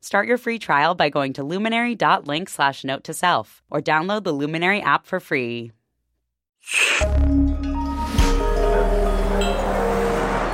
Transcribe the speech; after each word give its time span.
Start 0.00 0.28
your 0.28 0.38
free 0.38 0.58
trial 0.58 0.94
by 0.94 1.08
going 1.08 1.32
to 1.34 1.42
luminary.link 1.44 2.48
slash 2.48 2.84
note 2.84 3.04
to 3.04 3.14
self 3.14 3.62
or 3.70 3.80
download 3.80 4.24
the 4.24 4.32
Luminary 4.32 4.80
app 4.80 5.06
for 5.06 5.20
free. 5.20 5.72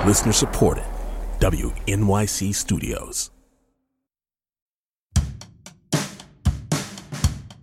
Listener 0.07 0.33
supported. 0.33 0.84
WNYC 1.41 2.55
Studios. 2.55 3.31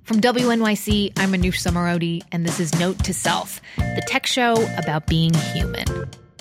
From 0.03 0.21
WNYC, 0.21 1.13
I'm 1.19 1.31
Manoush 1.31 1.61
Zomorodi, 1.61 2.23
and 2.31 2.43
this 2.43 2.59
is 2.59 2.73
Note 2.79 2.97
to 3.03 3.13
Self, 3.13 3.61
the 3.77 4.01
tech 4.07 4.25
show 4.25 4.55
about 4.75 5.05
being 5.05 5.31
human. 5.53 5.85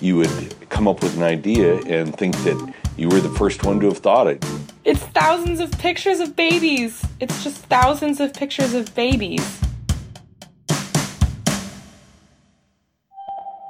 You 0.00 0.16
would 0.16 0.70
come 0.70 0.88
up 0.88 1.02
with 1.02 1.16
an 1.18 1.22
idea 1.22 1.76
and 1.82 2.16
think 2.16 2.34
that 2.44 2.74
you 2.96 3.10
were 3.10 3.20
the 3.20 3.28
first 3.28 3.64
one 3.64 3.78
to 3.80 3.86
have 3.88 3.98
thought 3.98 4.26
it. 4.26 4.42
It's 4.88 5.00
thousands 5.00 5.60
of 5.60 5.70
pictures 5.72 6.18
of 6.18 6.34
babies. 6.34 7.04
It's 7.20 7.44
just 7.44 7.58
thousands 7.66 8.20
of 8.20 8.32
pictures 8.32 8.72
of 8.72 8.94
babies. 8.94 9.60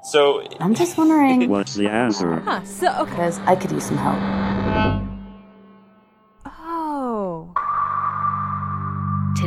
So 0.04 0.46
I'm 0.60 0.76
just 0.76 0.96
wondering. 0.96 1.48
What's 1.48 1.74
the 1.74 1.88
answer? 1.88 2.38
Huh, 2.38 2.62
so, 2.62 2.94
okay. 3.00 3.10
Because 3.10 3.40
I 3.40 3.56
could 3.56 3.72
use 3.72 3.86
some 3.86 3.96
help. 3.96 5.07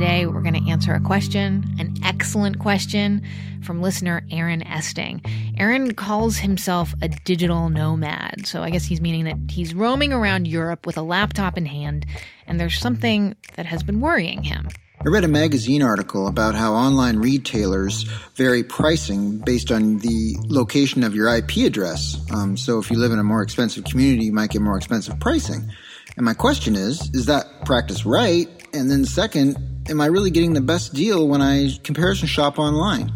Today, 0.01 0.25
we're 0.25 0.41
going 0.41 0.55
to 0.55 0.67
answer 0.67 0.95
a 0.95 0.99
question, 0.99 1.63
an 1.77 1.93
excellent 2.03 2.57
question 2.57 3.21
from 3.61 3.83
listener 3.83 4.25
Aaron 4.31 4.61
Oesting. 4.61 5.23
Aaron 5.59 5.93
calls 5.93 6.37
himself 6.37 6.95
a 7.03 7.07
digital 7.07 7.69
nomad, 7.69 8.47
so 8.47 8.63
I 8.63 8.71
guess 8.71 8.83
he's 8.83 8.99
meaning 8.99 9.25
that 9.25 9.37
he's 9.47 9.75
roaming 9.75 10.11
around 10.11 10.47
Europe 10.47 10.87
with 10.87 10.97
a 10.97 11.03
laptop 11.03 11.55
in 11.55 11.67
hand, 11.67 12.07
and 12.47 12.59
there's 12.59 12.79
something 12.79 13.35
that 13.57 13.67
has 13.67 13.83
been 13.83 14.01
worrying 14.01 14.41
him. 14.41 14.69
I 15.01 15.09
read 15.09 15.23
a 15.23 15.27
magazine 15.27 15.83
article 15.83 16.25
about 16.25 16.55
how 16.55 16.73
online 16.73 17.17
retailers 17.17 18.01
vary 18.33 18.63
pricing 18.63 19.37
based 19.37 19.71
on 19.71 19.99
the 19.99 20.35
location 20.47 21.03
of 21.03 21.13
your 21.13 21.31
IP 21.31 21.57
address. 21.57 22.17
Um, 22.33 22.57
so 22.57 22.79
if 22.79 22.89
you 22.89 22.97
live 22.97 23.11
in 23.11 23.19
a 23.19 23.23
more 23.23 23.43
expensive 23.43 23.83
community, 23.83 24.25
you 24.25 24.33
might 24.33 24.49
get 24.49 24.63
more 24.63 24.77
expensive 24.77 25.19
pricing. 25.19 25.71
And 26.17 26.25
my 26.25 26.33
question 26.33 26.75
is, 26.75 27.13
is 27.13 27.27
that 27.27 27.65
practice 27.65 28.03
right? 28.03 28.47
And 28.73 28.89
then 28.89 29.05
second, 29.05 29.70
am 29.89 30.01
I 30.01 30.05
really 30.07 30.31
getting 30.31 30.53
the 30.53 30.61
best 30.61 30.93
deal 30.93 31.27
when 31.27 31.41
I 31.41 31.69
comparison 31.83 32.27
shop 32.27 32.59
online? 32.59 33.11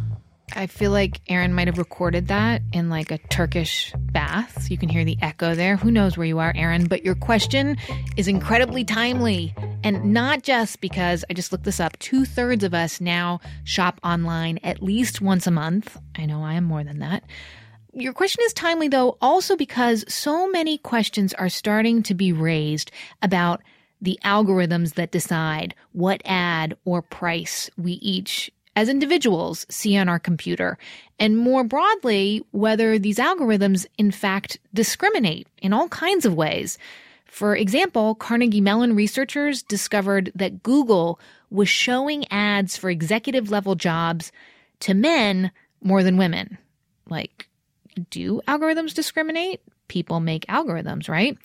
I 0.54 0.68
feel 0.68 0.92
like 0.92 1.22
Aaron 1.28 1.54
might 1.54 1.68
have 1.68 1.78
recorded 1.78 2.28
that 2.28 2.62
in 2.72 2.90
like 2.90 3.12
a 3.12 3.18
Turkish 3.18 3.92
bath. 3.98 4.70
You 4.70 4.78
can 4.78 4.90
hear 4.90 5.04
the 5.04 5.18
echo 5.22 5.56
there. 5.56 5.76
Who 5.76 5.90
knows 5.90 6.18
where 6.18 6.28
you 6.28 6.40
are, 6.40 6.54
Aaron? 6.56 6.86
But 6.86 7.04
your 7.04 7.16
question 7.16 7.78
is 8.16 8.28
incredibly 8.28 8.84
timely. 8.84 9.54
And 9.84 10.14
not 10.14 10.44
just 10.44 10.82
because 10.82 11.26
I 11.30 11.34
just 11.34 11.52
looked 11.52 11.64
this 11.64 11.80
up, 11.80 11.98
two 12.00 12.26
thirds 12.26 12.64
of 12.64 12.74
us 12.74 13.02
now 13.02 13.40
shop 13.64 14.00
online 14.04 14.60
at 14.64 14.84
least 14.84 15.20
once 15.20 15.48
a 15.48 15.52
month. 15.52 15.98
I 16.16 16.26
know 16.26 16.44
I 16.44 16.54
am 16.54 16.64
more 16.64 16.84
than 16.84 17.00
that. 17.00 17.24
Your 17.94 18.14
question 18.14 18.44
is 18.46 18.54
timely, 18.54 18.88
though, 18.88 19.18
also 19.22 19.56
because 19.56 20.06
so 20.08 20.50
many 20.50 20.78
questions 20.78 21.34
are 21.34 21.50
starting 21.50 22.04
to 22.04 22.14
be 22.14 22.32
raised 22.34 22.92
about 23.22 23.62
the 24.02 24.20
algorithms 24.24 24.96
that 24.96 25.12
decide 25.12 25.74
what 25.94 26.22
ad 26.26 26.76
or 26.86 27.02
price 27.02 27.70
we 27.78 27.94
each 27.94 28.52
as 28.76 28.90
individuals 28.90 29.66
see 29.70 29.96
on 29.96 30.10
our 30.10 30.20
computer, 30.20 30.78
and 31.18 31.38
more 31.38 31.64
broadly, 31.64 32.44
whether 32.52 33.00
these 33.00 33.18
algorithms 33.18 33.86
in 33.98 34.12
fact 34.12 34.60
discriminate 34.74 35.48
in 35.62 35.72
all 35.72 35.88
kinds 35.88 36.26
of 36.26 36.36
ways. 36.36 36.78
For 37.26 37.56
example, 37.56 38.16
Carnegie 38.16 38.62
Mellon 38.62 38.96
researchers 38.96 39.64
discovered 39.64 40.32
that 40.36 40.62
Google 40.62 41.20
was 41.50 41.70
showing 41.70 42.30
ads 42.32 42.76
for 42.76 42.90
executive 42.90 43.50
level 43.50 43.76
jobs 43.76 44.32
to 44.82 44.94
men 44.94 45.52
more 45.82 46.04
than 46.04 46.18
women. 46.18 46.58
Like, 47.10 47.48
do 48.10 48.42
algorithms 48.48 48.94
discriminate? 48.94 49.62
People 49.88 50.20
make 50.20 50.46
algorithms, 50.48 51.08
right? 51.08 51.38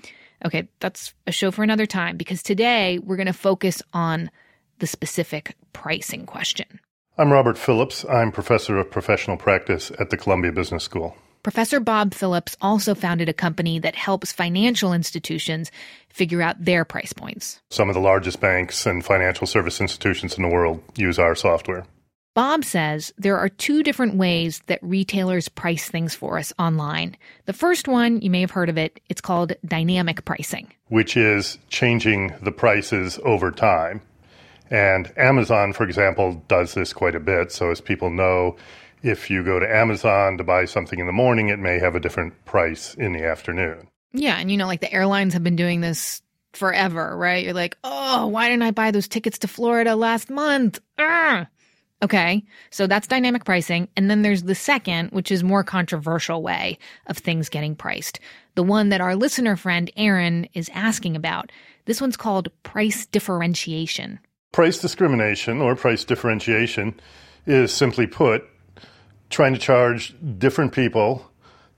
Okay, 0.45 0.69
that's 0.81 1.15
a 1.27 1.33
show 1.33 1.51
for 1.51 1.62
another 1.62 1.87
time 1.87 2.17
because 2.17 2.43
today 2.43 2.99
we're 2.99 3.17
going 3.17 3.27
to 3.27 3.33
focus 3.33 3.83
on 3.93 4.31
the 4.78 4.87
specific 4.87 5.55
pricing 5.73 6.27
question. 6.27 6.81
I'm 7.19 7.33
Robert 7.33 7.59
Phillips. 7.59 8.05
I'm 8.09 8.33
professor 8.33 8.78
of 8.78 8.91
professional 8.91 9.37
practice 9.37 9.93
at 9.99 10.11
the 10.11 10.17
Columbia 10.17 10.53
Business 10.53 10.84
School. 10.84 11.17
Professor 11.43 11.81
Bob 11.81 12.12
Phillips 12.12 12.56
also 12.61 12.95
founded 12.95 13.28
a 13.28 13.33
company 13.33 13.78
that 13.78 13.95
helps 13.95 14.31
financial 14.31 14.93
institutions 14.93 15.71
figure 16.11 16.43
out 16.43 16.62
their 16.62 16.84
price 16.84 17.15
points. 17.15 17.61
Some 17.71 17.89
of 17.89 17.95
the 17.95 18.01
largest 18.01 18.41
banks 18.41 18.84
and 18.84 19.05
financial 19.05 19.47
service 19.47 19.81
institutions 19.81 20.37
in 20.37 20.43
the 20.43 20.49
world 20.49 20.83
use 20.97 21.19
our 21.19 21.34
software. 21.34 21.87
Bob 22.35 22.65
says 22.65 23.13
there 23.19 23.39
are 23.39 23.49
two 23.49 23.83
different 23.83 24.15
ways 24.15 24.63
that 24.67 24.79
retailers 24.83 25.49
price 25.49 25.89
things 25.89 26.15
for 26.15 26.39
us 26.39 26.53
online. 26.59 27.17
The 27.47 27.53
first 27.53 27.89
one, 27.89 28.21
you 28.21 28.31
may 28.31 28.41
have 28.41 28.53
heard 28.53 28.69
of 28.69 28.79
it, 28.79 29.01
it's 29.09 29.21
called 29.21 29.53
dynamic 29.65 30.25
pricing, 30.25 30.73
which 30.89 31.17
is 31.17 31.59
changing 31.71 32.33
the 32.41 32.53
prices 32.53 33.19
over 33.25 33.51
time. 33.51 34.01
And 34.71 35.13
Amazon, 35.17 35.73
for 35.73 35.83
example, 35.83 36.45
does 36.47 36.75
this 36.75 36.93
quite 36.93 37.17
a 37.17 37.21
bit. 37.21 37.51
So, 37.51 37.73
as 37.73 37.81
people 37.81 38.11
know, 38.11 38.57
if 39.03 39.29
you 39.29 39.43
go 39.43 39.59
to 39.59 39.69
Amazon 39.69 40.39
to 40.39 40.45
buy 40.45 40.67
something 40.67 41.01
in 41.01 41.07
the 41.07 41.13
morning, 41.13 41.49
it 41.49 41.59
may 41.59 41.81
have 41.81 41.97
a 41.97 42.01
different 42.01 42.45
price 42.45 42.95
in 42.95 43.13
the 43.13 43.25
afternoon. 43.25 43.89
Yeah. 44.13 44.37
And 44.37 44.51
you 44.51 44.57
know, 44.57 44.67
like 44.67 44.81
the 44.81 44.93
airlines 44.93 45.35
have 45.35 45.43
been 45.43 45.57
doing 45.57 45.81
this 45.81 46.23
forever, 46.53 47.17
right? 47.17 47.45
You're 47.45 47.55
like, 47.55 47.77
oh, 47.83 48.29
why 48.29 48.49
didn't 48.49 48.63
I 48.63 48.71
buy 48.71 48.93
those 48.93 49.09
tickets 49.09 49.41
to 49.41 49.49
Florida 49.49 49.97
last 49.97 50.31
month? 50.31 50.81
Ugh. 50.99 51.47
Okay. 52.03 52.43
So 52.71 52.87
that's 52.87 53.06
dynamic 53.06 53.44
pricing. 53.44 53.88
And 53.97 54.11
then 54.11 54.22
there's 54.22 54.44
the 54.44 54.55
second, 54.55 55.11
which 55.11 55.31
is 55.31 55.44
more 55.44 55.62
controversial 55.62 56.43
way 56.43 56.78
of 57.06 57.19
things 57.19 57.49
getting 57.49 57.77
priced. 57.77 58.21
The 58.55 58.62
one 58.62 58.88
that 58.88 59.00
our 59.00 59.15
listener 59.15 59.56
friend 59.56 59.91
Aaron 59.97 60.47
is 60.55 60.71
asking 60.72 61.15
about. 61.16 61.53
This 61.84 62.00
one's 62.00 62.16
called 62.16 62.49
price 62.62 63.06
differentiation. 63.06 64.19
Price 64.53 64.81
discrimination 64.81 65.60
or 65.60 65.77
price 65.77 66.05
differentiation 66.05 66.99
is 67.47 67.72
simply 67.72 68.06
put 68.06 68.44
trying 69.28 69.53
to 69.55 69.60
charge 69.60 70.15
different 70.39 70.72
people 70.72 71.31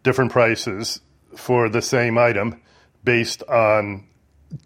different 0.03 0.33
prices 0.33 1.01
for 1.37 1.69
the 1.69 1.83
same 1.83 2.19
item 2.19 2.61
based 3.05 3.43
on 3.45 4.07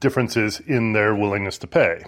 differences 0.00 0.60
in 0.60 0.92
their 0.92 1.14
willingness 1.14 1.58
to 1.58 1.66
pay. 1.66 2.04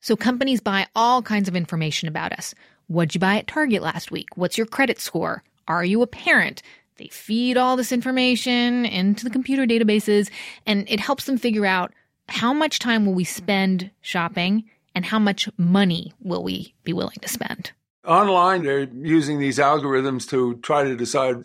So 0.00 0.16
companies 0.16 0.60
buy 0.60 0.86
all 0.96 1.22
kinds 1.22 1.48
of 1.48 1.56
information 1.56 2.08
about 2.08 2.32
us. 2.32 2.54
What'd 2.92 3.14
you 3.14 3.20
buy 3.20 3.38
at 3.38 3.46
Target 3.46 3.80
last 3.80 4.10
week? 4.10 4.28
What's 4.34 4.58
your 4.58 4.66
credit 4.66 5.00
score? 5.00 5.42
Are 5.66 5.82
you 5.82 6.02
a 6.02 6.06
parent? 6.06 6.60
They 6.96 7.06
feed 7.06 7.56
all 7.56 7.74
this 7.74 7.90
information 7.90 8.84
into 8.84 9.24
the 9.24 9.30
computer 9.30 9.64
databases 9.64 10.28
and 10.66 10.86
it 10.90 11.00
helps 11.00 11.24
them 11.24 11.38
figure 11.38 11.64
out 11.64 11.94
how 12.28 12.52
much 12.52 12.80
time 12.80 13.06
will 13.06 13.14
we 13.14 13.24
spend 13.24 13.90
shopping 14.02 14.64
and 14.94 15.06
how 15.06 15.18
much 15.18 15.48
money 15.56 16.12
will 16.20 16.44
we 16.44 16.74
be 16.84 16.92
willing 16.92 17.16
to 17.22 17.28
spend? 17.30 17.72
Online, 18.06 18.62
they're 18.62 18.82
using 18.82 19.38
these 19.38 19.56
algorithms 19.56 20.28
to 20.28 20.56
try 20.56 20.84
to 20.84 20.94
decide 20.94 21.36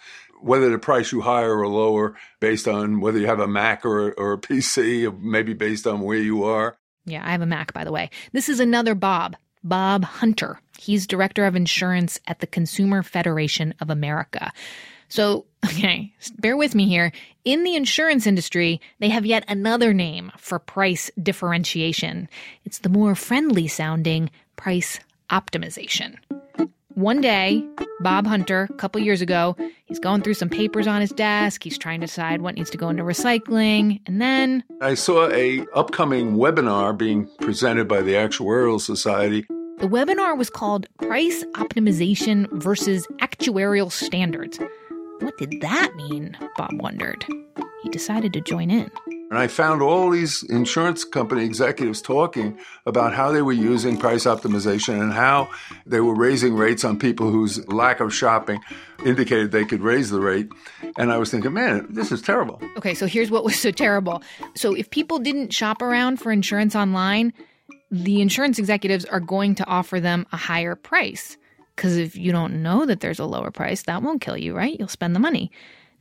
whether 0.41 0.69
to 0.69 0.77
price 0.77 1.13
you 1.13 1.21
higher 1.21 1.57
or 1.57 1.69
lower 1.69 2.17
based 2.41 2.67
on 2.67 2.99
whether 2.99 3.19
you 3.19 3.27
have 3.27 3.39
a 3.39 3.47
Mac 3.47 3.85
or, 3.85 4.11
or 4.17 4.33
a 4.33 4.37
PC, 4.37 5.07
or 5.07 5.13
maybe 5.13 5.53
based 5.53 5.87
on 5.87 6.01
where 6.01 6.17
you 6.17 6.43
are. 6.43 6.77
Yeah, 7.05 7.25
I 7.25 7.31
have 7.31 7.41
a 7.41 7.45
Mac, 7.45 7.71
by 7.71 7.85
the 7.85 7.91
way. 7.93 8.09
This 8.33 8.49
is 8.49 8.59
another 8.59 8.95
Bob, 8.95 9.37
Bob 9.63 10.03
Hunter. 10.03 10.59
He's 10.77 11.07
director 11.07 11.45
of 11.45 11.55
insurance 11.55 12.19
at 12.27 12.39
the 12.39 12.47
Consumer 12.47 13.03
Federation 13.03 13.73
of 13.79 13.89
America. 13.89 14.51
So, 15.09 15.45
okay, 15.65 16.13
bear 16.37 16.57
with 16.57 16.75
me 16.75 16.87
here. 16.87 17.11
In 17.45 17.63
the 17.63 17.75
insurance 17.75 18.27
industry, 18.27 18.81
they 18.99 19.09
have 19.09 19.25
yet 19.25 19.45
another 19.47 19.93
name 19.93 20.31
for 20.37 20.59
price 20.59 21.09
differentiation. 21.21 22.29
It's 22.65 22.79
the 22.79 22.89
more 22.89 23.15
friendly 23.15 23.67
sounding 23.67 24.29
price 24.55 24.99
optimization. 25.29 26.15
One 26.97 27.21
day, 27.21 27.63
Bob 27.99 28.25
Hunter, 28.25 28.67
a 28.71 28.73
couple 28.73 28.99
years 28.99 29.21
ago, 29.21 29.55
he's 29.85 29.99
going 29.99 30.23
through 30.23 30.33
some 30.33 30.49
papers 30.49 30.87
on 30.87 30.99
his 30.99 31.11
desk. 31.11 31.63
He's 31.63 31.77
trying 31.77 31.99
to 31.99 32.07
decide 32.07 32.41
what 32.41 32.55
needs 32.55 32.71
to 32.71 32.77
go 32.77 32.89
into 32.89 33.03
recycling. 33.03 34.01
And 34.07 34.19
then 34.19 34.63
I 34.81 34.95
saw 34.95 35.29
a 35.29 35.63
upcoming 35.75 36.37
webinar 36.37 36.97
being 36.97 37.29
presented 37.39 37.87
by 37.87 38.01
the 38.01 38.13
Actuarial 38.13 38.81
Society 38.81 39.45
The 39.79 39.87
webinar 39.87 40.35
was 40.35 40.49
called 40.49 40.87
Price 40.97 41.43
Optimization 41.53 42.51
versus 42.51 43.05
Actuarial 43.19 43.91
Standards. 43.91 44.57
What 45.19 45.37
did 45.37 45.61
that 45.61 45.95
mean? 45.95 46.35
Bob 46.57 46.81
wondered. 46.81 47.23
He 47.83 47.89
decided 47.89 48.33
to 48.33 48.41
join 48.41 48.71
in. 48.71 48.89
And 49.29 49.37
I 49.37 49.45
found 49.45 49.83
all 49.83 50.09
these 50.09 50.41
insurance 50.49 51.03
company 51.03 51.45
executives 51.45 52.01
talking 52.01 52.57
about 52.87 53.13
how 53.13 53.31
they 53.31 53.43
were 53.43 53.53
using 53.53 53.97
price 53.97 54.23
optimization 54.23 54.99
and 54.99 55.13
how 55.13 55.47
they 55.85 55.99
were 55.99 56.15
raising 56.15 56.55
rates 56.55 56.83
on 56.83 56.97
people 56.97 57.29
whose 57.29 57.63
lack 57.67 57.99
of 57.99 58.11
shopping 58.11 58.59
indicated 59.05 59.51
they 59.51 59.65
could 59.65 59.81
raise 59.81 60.09
the 60.09 60.19
rate. 60.19 60.49
And 60.97 61.11
I 61.11 61.19
was 61.19 61.29
thinking, 61.29 61.53
man, 61.53 61.85
this 61.87 62.11
is 62.11 62.23
terrible. 62.23 62.59
Okay, 62.77 62.95
so 62.95 63.05
here's 63.05 63.29
what 63.29 63.43
was 63.43 63.59
so 63.59 63.69
terrible. 63.69 64.23
So 64.55 64.73
if 64.73 64.89
people 64.89 65.19
didn't 65.19 65.53
shop 65.53 65.83
around 65.83 66.17
for 66.17 66.31
insurance 66.31 66.75
online, 66.75 67.31
the 67.91 68.21
insurance 68.21 68.59
executives 68.59 69.05
are 69.05 69.19
going 69.19 69.55
to 69.55 69.65
offer 69.65 69.99
them 69.99 70.25
a 70.31 70.37
higher 70.37 70.75
price. 70.75 71.37
Because 71.75 71.97
if 71.97 72.15
you 72.15 72.31
don't 72.31 72.63
know 72.63 72.85
that 72.85 73.01
there's 73.01 73.19
a 73.19 73.25
lower 73.25 73.51
price, 73.51 73.83
that 73.83 74.01
won't 74.01 74.21
kill 74.21 74.37
you, 74.37 74.55
right? 74.55 74.77
You'll 74.77 74.87
spend 74.87 75.15
the 75.15 75.19
money. 75.19 75.51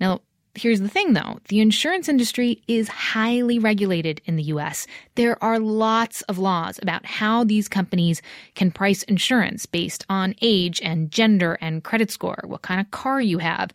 Now, 0.00 0.20
Here's 0.56 0.80
the 0.80 0.88
thing 0.88 1.12
though 1.12 1.38
the 1.48 1.60
insurance 1.60 2.08
industry 2.08 2.62
is 2.66 2.88
highly 2.88 3.58
regulated 3.58 4.22
in 4.24 4.36
the 4.36 4.44
US. 4.44 4.86
There 5.14 5.42
are 5.44 5.58
lots 5.58 6.22
of 6.22 6.38
laws 6.38 6.78
about 6.80 7.04
how 7.04 7.44
these 7.44 7.68
companies 7.68 8.22
can 8.54 8.70
price 8.70 9.02
insurance 9.02 9.66
based 9.66 10.06
on 10.08 10.34
age 10.40 10.80
and 10.80 11.10
gender 11.10 11.58
and 11.60 11.84
credit 11.84 12.10
score, 12.10 12.42
what 12.46 12.62
kind 12.62 12.80
of 12.80 12.90
car 12.90 13.20
you 13.20 13.36
have. 13.36 13.70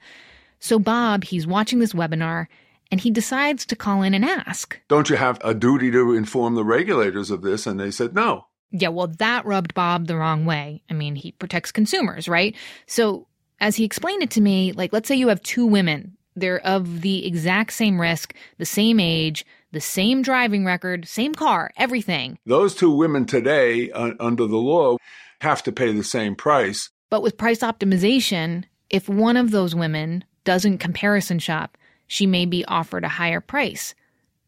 So, 0.60 0.80
Bob, 0.80 1.24
he's 1.24 1.46
watching 1.46 1.78
this 1.78 1.94
webinar 1.94 2.48
and 2.92 3.02
he 3.02 3.10
decides 3.10 3.66
to 3.66 3.76
call 3.76 4.02
in 4.02 4.14
and 4.14 4.26
ask 4.26 4.80
Don't 4.88 5.10
you 5.10 5.16
have 5.16 5.40
a 5.44 5.54
duty 5.54 5.90
to 5.92 6.14
inform 6.14 6.56
the 6.56 6.66
regulators 6.66 7.32
of 7.32 7.42
this? 7.42 7.66
And 7.66 7.80
they 7.80 7.92
said 7.92 8.14
no. 8.14 8.48
Yeah, 8.72 8.90
well, 8.90 9.08
that 9.08 9.46
rubbed 9.46 9.74
Bob 9.74 10.08
the 10.08 10.16
wrong 10.16 10.46
way. 10.46 10.82
I 10.90 10.94
mean, 10.94 11.16
he 11.16 11.34
protects 11.34 11.72
consumers, 11.72 12.30
right? 12.30 12.56
So, 12.86 13.28
as 13.60 13.76
he 13.76 13.84
explained 13.84 14.24
it 14.24 14.32
to 14.32 14.42
me, 14.42 14.72
like, 14.72 14.94
let's 14.94 15.08
say 15.10 15.16
you 15.16 15.28
have 15.28 15.44
two 15.44 15.66
women 15.66 16.18
they're 16.36 16.66
of 16.66 17.02
the 17.02 17.26
exact 17.26 17.74
same 17.74 18.00
risk, 18.00 18.34
the 18.58 18.66
same 18.66 19.00
age, 19.00 19.46
the 19.72 19.82
same 19.82 20.22
driving 20.22 20.66
record, 20.66 21.08
same 21.08 21.34
car, 21.34 21.72
everything. 21.78 22.38
Those 22.46 22.76
two 22.76 22.92
women 22.92 23.26
today, 23.26 23.92
uh, 23.92 24.12
under 24.20 24.48
the 24.48 24.58
law, 24.58 24.98
have 25.42 25.64
to 25.64 25.72
pay 25.72 25.92
the 25.92 26.04
same 26.04 26.36
price. 26.36 26.90
But 27.10 27.24
with 27.24 27.38
price 27.38 27.60
optimization, 27.60 28.66
if 28.90 29.10
one 29.10 29.38
of 29.38 29.52
those 29.52 29.76
women 29.76 30.24
doesn't 30.44 30.78
comparison 30.78 31.40
shop, 31.40 31.78
she 32.12 32.28
may 32.28 32.46
be 32.46 32.66
offered 32.66 33.06
a 33.06 33.08
higher 33.08 33.40
price. 33.40 33.96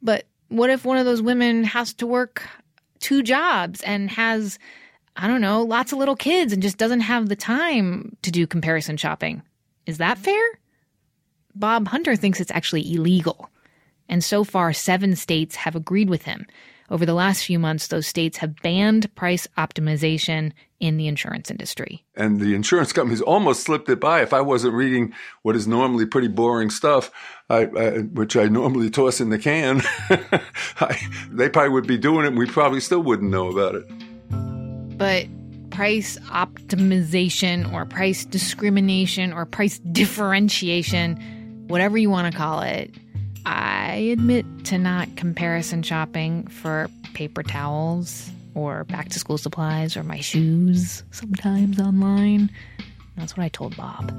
But 0.02 0.26
what 0.50 0.70
if 0.70 0.84
one 0.84 0.98
of 0.98 1.06
those 1.06 1.22
women 1.22 1.64
has 1.64 1.94
to 1.94 2.06
work 2.06 2.46
two 3.00 3.24
jobs 3.24 3.80
and 3.84 4.12
has, 4.12 4.60
I 5.16 5.28
don't 5.28 5.40
know, 5.40 5.62
lots 5.62 5.94
of 5.94 5.98
little 5.98 6.18
kids 6.18 6.52
and 6.52 6.62
just 6.62 6.76
doesn't 6.76 7.00
have 7.00 7.30
the 7.30 7.38
time 7.38 8.18
to 8.24 8.32
do 8.32 8.46
comparison 8.46 8.98
shopping? 8.98 9.44
Is 9.86 10.00
that 10.00 10.18
fair? 10.18 10.44
Bob 11.56 11.88
Hunter 11.88 12.18
thinks 12.18 12.42
it's 12.42 12.52
actually 12.52 12.94
illegal. 12.94 13.50
And 14.10 14.22
so 14.22 14.44
far, 14.44 14.74
seven 14.74 15.16
states 15.16 15.56
have 15.56 15.78
agreed 15.78 16.10
with 16.10 16.24
him. 16.24 16.46
Over 16.90 17.06
the 17.06 17.14
last 17.14 17.46
few 17.46 17.60
months, 17.60 17.88
those 17.88 18.08
states 18.08 18.40
have 18.40 18.62
banned 18.62 19.16
price 19.16 19.48
optimization 19.58 20.52
in 20.84 20.98
the 20.98 21.08
insurance 21.08 21.50
industry. 21.50 22.04
And 22.14 22.42
the 22.42 22.54
insurance 22.54 22.92
companies 22.92 23.22
almost 23.22 23.64
slipped 23.64 23.88
it 23.88 24.02
by. 24.02 24.22
If 24.22 24.34
I 24.34 24.42
wasn't 24.42 24.74
reading 24.74 25.14
what 25.42 25.56
is 25.56 25.66
normally 25.66 26.06
pretty 26.06 26.28
boring 26.28 26.70
stuff, 26.70 27.10
I, 27.50 27.68
I, 27.68 27.90
which 28.00 28.36
I 28.36 28.50
normally 28.50 28.90
toss 28.90 29.22
in 29.22 29.30
the 29.30 29.40
can, 29.40 29.82
I, 30.82 31.00
they 31.32 31.48
probably 31.48 31.70
would 31.70 31.88
be 31.88 31.98
doing 31.98 32.26
it 32.26 32.30
and 32.30 32.38
we 32.38 32.48
probably 32.48 32.82
still 32.82 33.02
wouldn't 33.02 33.32
know 33.32 33.48
about 33.48 33.76
it. 33.76 33.86
But 34.98 35.28
price 35.70 36.18
optimization 36.28 37.72
or 37.72 37.86
price 37.86 38.26
discrimination 38.26 39.32
or 39.32 39.46
price 39.46 39.80
differentiation 39.80 41.16
whatever 41.70 41.98
you 41.98 42.10
want 42.10 42.30
to 42.30 42.38
call 42.38 42.60
it. 42.62 42.94
I 43.46 44.10
admit 44.12 44.46
to 44.66 44.78
not 44.78 45.16
comparison 45.16 45.82
shopping 45.82 46.46
for 46.48 46.90
paper 47.14 47.42
towels 47.42 48.30
or 48.56 48.84
back 48.86 49.10
to 49.10 49.20
school 49.20 49.38
supplies 49.38 49.98
or 49.98 50.04
my 50.04 50.20
shoes 50.20 51.04
sometimes 51.12 51.80
online. 51.80 52.50
That's 53.18 53.38
what 53.38 53.44
I 53.44 53.50
told 53.50 53.76
Bob. 53.78 54.12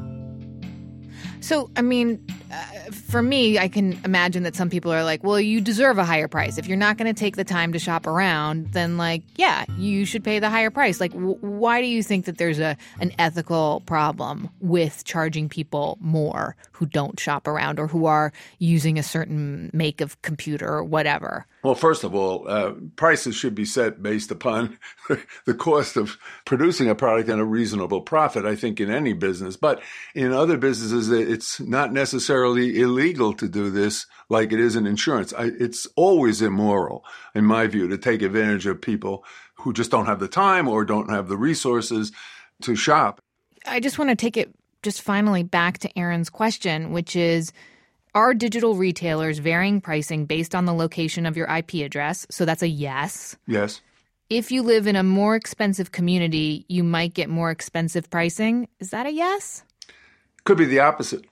So, 1.40 1.70
I 1.76 1.82
mean, 1.82 2.26
uh, 2.50 2.90
for 2.90 3.20
me, 3.20 3.58
I 3.58 3.68
can 3.68 4.00
imagine 4.02 4.44
that 4.44 4.56
some 4.56 4.70
people 4.70 4.90
are 4.90 5.04
like, 5.04 5.22
well, 5.22 5.38
you 5.38 5.60
deserve 5.60 5.98
a 5.98 6.04
higher 6.04 6.26
price. 6.26 6.56
If 6.56 6.66
you're 6.66 6.78
not 6.78 6.96
going 6.96 7.12
to 7.12 7.18
take 7.18 7.36
the 7.36 7.44
time 7.44 7.74
to 7.74 7.78
shop 7.78 8.06
around, 8.06 8.72
then, 8.72 8.96
like, 8.96 9.22
yeah, 9.36 9.66
you 9.76 10.06
should 10.06 10.24
pay 10.24 10.38
the 10.38 10.48
higher 10.48 10.70
price. 10.70 11.00
Like, 11.00 11.12
w- 11.12 11.36
why 11.40 11.82
do 11.82 11.86
you 11.86 12.02
think 12.02 12.24
that 12.24 12.38
there's 12.38 12.60
a 12.60 12.78
an 12.98 13.12
ethical 13.18 13.82
problem 13.84 14.48
with 14.60 15.04
charging 15.04 15.50
people 15.50 15.98
more 16.00 16.56
who 16.74 16.86
don't 16.86 17.18
shop 17.18 17.46
around 17.46 17.78
or 17.78 17.86
who 17.86 18.06
are 18.06 18.32
using 18.58 18.98
a 18.98 19.02
certain 19.02 19.70
make 19.72 20.00
of 20.00 20.20
computer 20.22 20.68
or 20.68 20.84
whatever? 20.84 21.46
Well, 21.62 21.74
first 21.74 22.04
of 22.04 22.14
all, 22.14 22.48
uh, 22.48 22.72
prices 22.96 23.34
should 23.36 23.54
be 23.54 23.64
set 23.64 24.02
based 24.02 24.30
upon 24.30 24.78
the 25.46 25.54
cost 25.54 25.96
of 25.96 26.18
producing 26.44 26.88
a 26.90 26.94
product 26.94 27.28
and 27.28 27.40
a 27.40 27.44
reasonable 27.44 28.00
profit, 28.00 28.44
I 28.44 28.56
think, 28.56 28.80
in 28.80 28.90
any 28.90 29.12
business. 29.12 29.56
But 29.56 29.80
in 30.14 30.32
other 30.32 30.58
businesses, 30.58 31.10
it's 31.10 31.60
not 31.60 31.92
necessarily 31.92 32.80
illegal 32.80 33.32
to 33.34 33.48
do 33.48 33.70
this 33.70 34.06
like 34.28 34.52
it 34.52 34.60
is 34.60 34.76
in 34.76 34.86
insurance. 34.86 35.32
I, 35.32 35.52
it's 35.58 35.86
always 35.96 36.42
immoral, 36.42 37.04
in 37.34 37.44
my 37.44 37.66
view, 37.66 37.88
to 37.88 37.98
take 37.98 38.22
advantage 38.22 38.66
of 38.66 38.80
people 38.80 39.24
who 39.58 39.72
just 39.72 39.90
don't 39.90 40.06
have 40.06 40.20
the 40.20 40.28
time 40.28 40.68
or 40.68 40.84
don't 40.84 41.10
have 41.10 41.28
the 41.28 41.36
resources 41.36 42.12
to 42.62 42.74
shop. 42.74 43.20
I 43.66 43.80
just 43.80 43.98
want 43.98 44.10
to 44.10 44.16
take 44.16 44.36
it 44.36 44.54
just 44.84 45.02
finally 45.02 45.42
back 45.42 45.78
to 45.78 45.98
Aaron's 45.98 46.30
question, 46.30 46.92
which 46.92 47.16
is 47.16 47.52
are 48.14 48.32
digital 48.32 48.76
retailers 48.76 49.38
varying 49.38 49.80
pricing 49.80 50.26
based 50.26 50.54
on 50.54 50.66
the 50.66 50.74
location 50.74 51.26
of 51.26 51.36
your 51.36 51.48
IP 51.48 51.74
address? 51.84 52.26
So 52.30 52.44
that's 52.44 52.62
a 52.62 52.68
yes. 52.68 53.36
Yes. 53.48 53.80
If 54.30 54.52
you 54.52 54.62
live 54.62 54.86
in 54.86 54.94
a 54.94 55.02
more 55.02 55.34
expensive 55.34 55.90
community, 55.90 56.64
you 56.68 56.84
might 56.84 57.14
get 57.14 57.28
more 57.28 57.50
expensive 57.50 58.08
pricing. 58.10 58.68
Is 58.78 58.90
that 58.90 59.06
a 59.06 59.12
yes? 59.12 59.64
Could 60.44 60.58
be 60.58 60.64
the 60.64 60.80
opposite. 60.80 61.24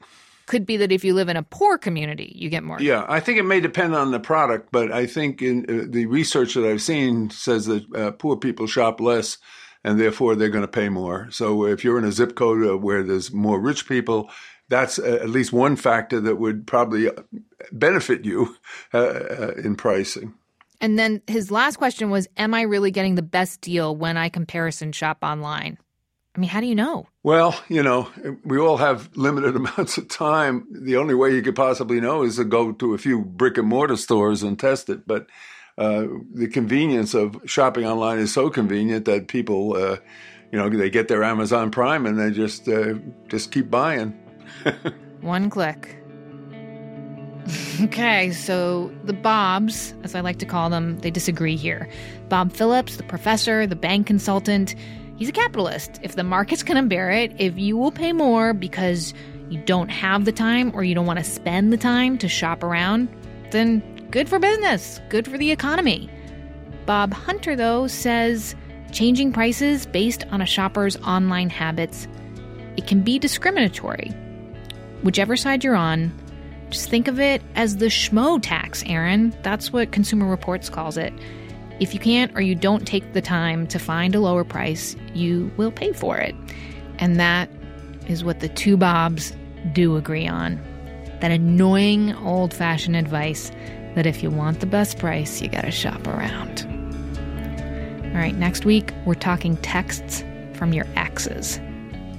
Could 0.46 0.66
be 0.66 0.76
that 0.78 0.90
if 0.90 1.04
you 1.04 1.14
live 1.14 1.28
in 1.28 1.36
a 1.36 1.42
poor 1.42 1.78
community, 1.78 2.32
you 2.34 2.50
get 2.50 2.64
more. 2.64 2.80
Yeah, 2.80 3.06
I 3.08 3.20
think 3.20 3.38
it 3.38 3.44
may 3.44 3.60
depend 3.60 3.94
on 3.94 4.10
the 4.10 4.18
product, 4.18 4.70
but 4.72 4.90
I 4.90 5.06
think 5.06 5.40
in 5.40 5.64
uh, 5.68 5.84
the 5.88 6.06
research 6.06 6.54
that 6.54 6.68
I've 6.68 6.82
seen 6.82 7.30
says 7.30 7.66
that 7.66 7.84
uh, 7.94 8.10
poor 8.10 8.36
people 8.36 8.66
shop 8.66 9.00
less 9.00 9.38
and 9.84 9.98
therefore 9.98 10.34
they're 10.34 10.48
going 10.48 10.62
to 10.62 10.68
pay 10.68 10.88
more. 10.88 11.28
So 11.30 11.64
if 11.66 11.84
you're 11.84 11.98
in 11.98 12.04
a 12.04 12.12
zip 12.12 12.34
code 12.34 12.66
uh, 12.66 12.76
where 12.76 13.02
there's 13.02 13.32
more 13.32 13.60
rich 13.60 13.88
people, 13.88 14.30
that's 14.68 14.98
at 14.98 15.28
least 15.28 15.52
one 15.52 15.76
factor 15.76 16.20
that 16.20 16.36
would 16.36 16.66
probably 16.66 17.10
benefit 17.72 18.24
you 18.24 18.56
uh, 18.94 18.98
uh, 18.98 19.52
in 19.62 19.76
pricing. 19.76 20.34
And 20.80 20.98
then 20.98 21.22
his 21.26 21.50
last 21.50 21.76
question 21.76 22.10
was 22.10 22.26
Am 22.36 22.54
I 22.54 22.62
really 22.62 22.90
getting 22.90 23.14
the 23.14 23.22
best 23.22 23.60
deal 23.60 23.94
when 23.94 24.16
I 24.16 24.28
comparison 24.28 24.92
shop 24.92 25.18
online? 25.22 25.78
I 26.34 26.40
mean, 26.40 26.48
how 26.48 26.60
do 26.60 26.66
you 26.66 26.74
know? 26.74 27.06
Well, 27.22 27.60
you 27.68 27.82
know, 27.82 28.08
we 28.44 28.58
all 28.58 28.78
have 28.78 29.14
limited 29.14 29.54
amounts 29.56 29.98
of 29.98 30.08
time. 30.08 30.66
The 30.70 30.96
only 30.96 31.14
way 31.14 31.34
you 31.34 31.42
could 31.42 31.54
possibly 31.54 32.00
know 32.00 32.22
is 32.22 32.36
to 32.36 32.44
go 32.44 32.72
to 32.72 32.94
a 32.94 32.98
few 32.98 33.22
brick 33.22 33.58
and 33.58 33.68
mortar 33.68 33.96
stores 33.96 34.42
and 34.42 34.58
test 34.58 34.88
it. 34.88 35.06
But 35.06 35.26
uh, 35.78 36.06
the 36.34 36.48
convenience 36.48 37.14
of 37.14 37.36
shopping 37.46 37.86
online 37.86 38.18
is 38.18 38.32
so 38.32 38.50
convenient 38.50 39.04
that 39.06 39.28
people, 39.28 39.76
uh, 39.76 39.96
you 40.50 40.58
know, 40.58 40.68
they 40.68 40.90
get 40.90 41.08
their 41.08 41.24
Amazon 41.24 41.70
Prime 41.70 42.06
and 42.06 42.18
they 42.18 42.30
just 42.30 42.68
uh, 42.68 42.94
just 43.28 43.52
keep 43.52 43.70
buying. 43.70 44.10
One 45.22 45.48
click. 45.48 45.96
okay, 47.80 48.30
so 48.32 48.92
the 49.04 49.12
Bobs, 49.12 49.94
as 50.02 50.14
I 50.14 50.20
like 50.20 50.38
to 50.38 50.46
call 50.46 50.70
them, 50.70 50.98
they 50.98 51.10
disagree 51.10 51.56
here. 51.56 51.88
Bob 52.28 52.52
Phillips, 52.52 52.96
the 52.96 53.02
professor, 53.02 53.66
the 53.66 53.76
bank 53.76 54.06
consultant, 54.06 54.74
he's 55.16 55.28
a 55.28 55.32
capitalist. 55.32 55.98
If 56.02 56.16
the 56.16 56.24
market's 56.24 56.62
gonna 56.62 56.82
bear 56.84 57.10
it, 57.10 57.32
if 57.38 57.56
you 57.58 57.76
will 57.76 57.90
pay 57.90 58.12
more 58.12 58.52
because 58.52 59.14
you 59.48 59.60
don't 59.64 59.88
have 59.88 60.24
the 60.24 60.32
time 60.32 60.70
or 60.74 60.84
you 60.84 60.94
don't 60.94 61.06
want 61.06 61.18
to 61.18 61.24
spend 61.24 61.72
the 61.72 61.76
time 61.76 62.18
to 62.18 62.28
shop 62.28 62.62
around, 62.62 63.08
then 63.50 63.82
good 64.12 64.28
for 64.28 64.38
business, 64.38 65.00
good 65.08 65.26
for 65.26 65.36
the 65.36 65.50
economy. 65.50 66.08
Bob 66.86 67.12
Hunter, 67.12 67.56
though, 67.56 67.88
says 67.88 68.54
changing 68.92 69.32
prices 69.32 69.86
based 69.86 70.24
on 70.30 70.40
a 70.40 70.46
shopper's 70.46 70.96
online 70.98 71.50
habits, 71.50 72.06
it 72.76 72.86
can 72.86 73.02
be 73.02 73.18
discriminatory 73.18 74.14
whichever 75.02 75.36
side 75.36 75.64
you're 75.64 75.76
on, 75.76 76.12
just 76.70 76.88
think 76.88 77.08
of 77.08 77.20
it 77.20 77.42
as 77.54 77.76
the 77.76 77.86
schmo 77.86 78.40
tax, 78.40 78.82
Aaron. 78.86 79.34
That's 79.42 79.72
what 79.72 79.92
Consumer 79.92 80.26
Reports 80.26 80.70
calls 80.70 80.96
it. 80.96 81.12
If 81.80 81.92
you 81.92 82.00
can't 82.00 82.34
or 82.36 82.40
you 82.40 82.54
don't 82.54 82.86
take 82.86 83.12
the 83.12 83.20
time 83.20 83.66
to 83.68 83.78
find 83.78 84.14
a 84.14 84.20
lower 84.20 84.44
price, 84.44 84.96
you 85.14 85.52
will 85.56 85.72
pay 85.72 85.92
for 85.92 86.16
it. 86.16 86.34
And 86.98 87.18
that 87.18 87.50
is 88.06 88.24
what 88.24 88.40
the 88.40 88.48
two 88.48 88.76
Bobs 88.76 89.34
do 89.72 89.96
agree 89.96 90.26
on. 90.26 90.60
That 91.20 91.30
annoying 91.30 92.14
old 92.16 92.54
fashioned 92.54 92.96
advice 92.96 93.50
that 93.94 94.06
if 94.06 94.22
you 94.22 94.30
want 94.30 94.60
the 94.60 94.66
best 94.66 94.98
price, 94.98 95.40
you 95.40 95.48
gotta 95.48 95.70
shop 95.70 96.06
around. 96.06 96.66
All 98.12 98.18
right, 98.18 98.34
next 98.34 98.64
week, 98.64 98.92
we're 99.06 99.14
talking 99.14 99.56
texts 99.58 100.24
from 100.54 100.72
your 100.72 100.86
exes 100.96 101.58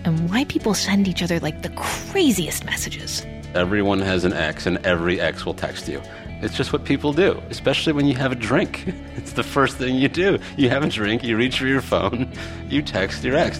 and 0.06 0.30
why 0.30 0.44
people 0.46 0.74
send 0.74 1.08
each 1.08 1.22
other 1.22 1.40
like 1.40 1.62
the 1.62 1.70
craziest 1.70 2.66
messages. 2.66 3.26
Everyone 3.54 4.00
has 4.00 4.26
an 4.26 4.34
ex, 4.34 4.66
and 4.66 4.84
every 4.86 5.22
ex 5.22 5.46
will 5.46 5.54
text 5.54 5.88
you. 5.88 6.02
It's 6.42 6.58
just 6.58 6.74
what 6.74 6.84
people 6.84 7.14
do, 7.14 7.42
especially 7.50 7.94
when 7.94 8.06
you 8.06 8.16
have 8.16 8.32
a 8.32 8.36
drink. 8.36 8.94
It's 9.16 9.34
the 9.34 9.44
first 9.44 9.78
thing 9.78 9.96
you 9.96 10.10
do. 10.10 10.38
You 10.58 10.70
have 10.70 10.84
a 10.84 10.90
drink, 10.90 11.24
you 11.24 11.38
reach 11.38 11.60
for 11.60 11.68
your 11.68 11.82
phone, 11.82 12.30
you 12.68 12.82
text 12.82 13.24
your 13.24 13.38
ex. 13.38 13.60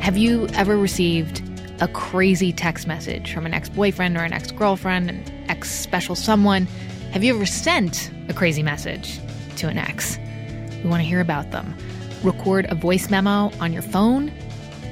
Have 0.00 0.18
you 0.18 0.48
ever 0.48 0.76
received 0.76 1.42
a 1.80 1.88
crazy 1.88 2.52
text 2.52 2.86
message 2.86 3.32
from 3.32 3.46
an 3.46 3.54
ex 3.54 3.70
boyfriend 3.70 4.16
or 4.18 4.24
an 4.24 4.34
ex 4.34 4.50
girlfriend, 4.50 5.08
an 5.08 5.46
ex 5.48 5.70
special 5.70 6.14
someone? 6.14 6.68
Have 7.16 7.24
you 7.24 7.34
ever 7.34 7.46
sent 7.46 8.10
a 8.28 8.34
crazy 8.34 8.62
message 8.62 9.18
to 9.56 9.68
an 9.68 9.78
ex? 9.78 10.18
We 10.84 10.90
want 10.90 11.00
to 11.00 11.08
hear 11.08 11.22
about 11.22 11.50
them. 11.50 11.74
Record 12.22 12.66
a 12.68 12.74
voice 12.74 13.08
memo 13.08 13.50
on 13.58 13.72
your 13.72 13.80
phone, 13.80 14.30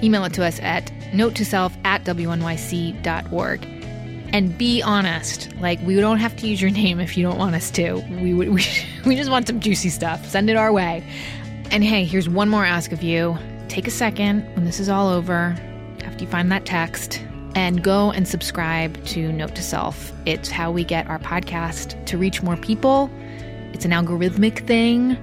email 0.03 0.25
it 0.25 0.33
to 0.33 0.43
us 0.43 0.59
at 0.61 0.91
note 1.13 1.35
to 1.35 1.45
self 1.45 1.77
at 1.85 2.03
wnyc.org. 2.05 3.65
And 4.33 4.57
be 4.57 4.81
honest. 4.81 5.55
Like, 5.57 5.79
we 5.83 5.97
don't 5.97 6.17
have 6.17 6.35
to 6.37 6.47
use 6.47 6.63
your 6.63 6.71
name 6.71 6.99
if 6.99 7.15
you 7.19 7.25
don't 7.25 7.37
want 7.37 7.57
us 7.57 7.71
to. 7.73 7.97
We, 8.09 8.33
we, 8.49 8.49
we 9.05 9.17
just 9.17 9.31
want 9.31 9.47
some 9.47 9.61
juicy 9.61 9.91
stuff. 9.91 10.27
Send 10.27 10.49
it 10.49 10.57
our 10.57 10.73
way. 10.73 11.05
And 11.71 11.85
hey, 11.85 12.07
here's 12.07 12.27
one 12.27 12.49
more 12.49 12.65
ask 12.65 12.91
of 12.91 13.03
you. 13.03 13.37
Take 13.69 13.87
a 13.87 13.91
second 13.91 14.47
when 14.57 14.65
this 14.65 14.81
is 14.81 14.89
all 14.89 15.11
over, 15.11 15.55
after 16.05 16.25
you 16.25 16.31
find 16.31 16.51
that 16.53 16.65
text, 16.65 17.23
and 17.55 17.83
go 17.83 18.11
and 18.11 18.27
subscribe 18.27 19.03
to 19.07 19.33
Note 19.33 19.55
to 19.55 19.63
Self. 19.63 20.13
It's 20.27 20.51
how 20.51 20.71
we 20.71 20.85
get 20.85 21.09
our 21.09 21.19
podcast 21.19 22.05
to 22.07 22.19
reach 22.19 22.43
more 22.43 22.57
people. 22.57 23.11
It's 23.73 23.85
an 23.85 23.91
algorithmic 23.91 24.67
thing, 24.67 25.17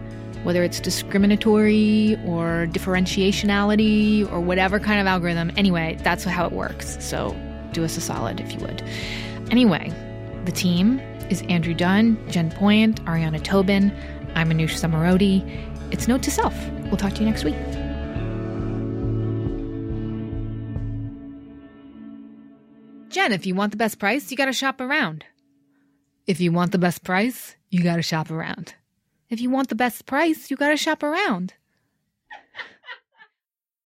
whether 0.43 0.63
it's 0.63 0.79
discriminatory 0.79 2.17
or 2.25 2.67
differentiationality 2.71 4.31
or 4.31 4.39
whatever 4.39 4.79
kind 4.79 4.99
of 4.99 5.07
algorithm. 5.07 5.51
Anyway, 5.57 5.97
that's 6.03 6.23
how 6.23 6.45
it 6.45 6.51
works. 6.51 6.97
So 7.03 7.35
do 7.73 7.83
us 7.83 7.97
a 7.97 8.01
solid 8.01 8.39
if 8.39 8.53
you 8.53 8.59
would. 8.59 8.81
Anyway, 9.51 9.91
the 10.45 10.51
team 10.51 10.99
is 11.29 11.41
Andrew 11.43 11.73
Dunn, 11.73 12.17
Jen 12.29 12.51
Poyant, 12.51 12.95
Ariana 13.05 13.43
Tobin. 13.43 13.95
I'm 14.35 14.49
Manoush 14.49 14.79
Zomorodi. 14.79 15.45
It's 15.91 16.07
Note 16.07 16.23
to 16.23 16.31
Self. 16.31 16.55
We'll 16.83 16.97
talk 16.97 17.13
to 17.13 17.19
you 17.19 17.25
next 17.25 17.43
week. 17.43 17.55
Jen, 23.21 23.31
if 23.31 23.45
you 23.45 23.53
want 23.53 23.69
the 23.69 23.77
best 23.77 23.99
price, 23.99 24.31
you 24.31 24.37
got 24.37 24.47
to 24.47 24.53
shop 24.53 24.81
around. 24.81 25.25
If 26.25 26.41
you 26.41 26.51
want 26.51 26.71
the 26.71 26.79
best 26.79 27.03
price, 27.03 27.55
you 27.69 27.83
got 27.83 27.97
to 27.97 28.01
shop 28.01 28.31
around. 28.31 28.73
If 29.29 29.39
you 29.39 29.51
want 29.51 29.69
the 29.69 29.75
best 29.75 30.07
price, 30.07 30.49
you 30.49 30.57
got 30.57 30.69
to 30.69 30.77
shop 30.77 31.03
around. 31.03 31.53